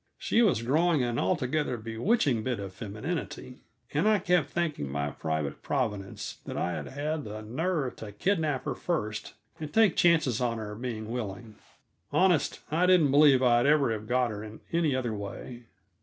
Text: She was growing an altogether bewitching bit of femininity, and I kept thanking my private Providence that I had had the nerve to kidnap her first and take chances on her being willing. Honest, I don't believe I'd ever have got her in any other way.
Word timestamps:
She 0.17 0.41
was 0.41 0.63
growing 0.63 1.03
an 1.03 1.19
altogether 1.19 1.77
bewitching 1.77 2.41
bit 2.41 2.59
of 2.59 2.73
femininity, 2.73 3.59
and 3.93 4.07
I 4.09 4.17
kept 4.17 4.49
thanking 4.49 4.91
my 4.91 5.11
private 5.11 5.61
Providence 5.61 6.37
that 6.47 6.57
I 6.57 6.71
had 6.71 6.87
had 6.87 7.23
the 7.23 7.43
nerve 7.43 7.97
to 7.97 8.11
kidnap 8.11 8.63
her 8.65 8.73
first 8.73 9.35
and 9.59 9.71
take 9.71 9.95
chances 9.95 10.41
on 10.41 10.57
her 10.57 10.73
being 10.73 11.11
willing. 11.11 11.53
Honest, 12.11 12.61
I 12.71 12.87
don't 12.87 13.11
believe 13.11 13.43
I'd 13.43 13.67
ever 13.67 13.91
have 13.91 14.07
got 14.07 14.31
her 14.31 14.43
in 14.43 14.61
any 14.73 14.95
other 14.95 15.13
way. 15.13 15.65